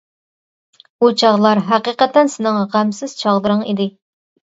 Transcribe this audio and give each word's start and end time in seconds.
ئۇ 1.03 1.09
چاغلار 1.21 1.61
ھەقىقەتەن 1.67 2.31
سېنىڭ 2.37 2.57
غەمسىز 2.77 3.15
چاغلىرىڭ 3.21 3.63
ئىدى. 3.67 3.87